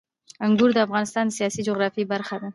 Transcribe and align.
انګور 0.45 0.71
د 0.73 0.77
افغانستان 0.87 1.25
د 1.27 1.31
سیاسي 1.37 1.61
جغرافیه 1.67 2.09
برخه 2.13 2.35
ده. 2.41 2.49